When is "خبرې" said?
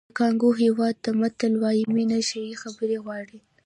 2.61-2.97